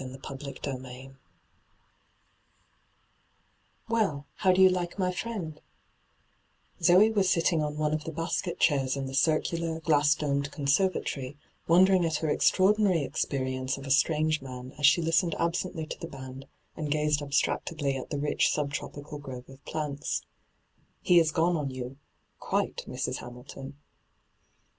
[0.01, 1.11] hyGoo>^lc CHAPTER XIII'
[3.87, 5.61] Well, how do you like my friend
[6.79, 10.51] V Zee was sitting on one of the basket chairs in the circulio', glass domed
[10.51, 11.37] conserTatory,
[11.67, 16.07] wondering at her extraordinary experience of a strange man as she listened absently to the
[16.07, 20.23] band and gazed abstractedly at the rich subtropical grove of planta'
[21.03, 21.97] He is gone on you—
[22.39, 23.17] quite, Mrs.
[23.17, 23.77] Hamilton.'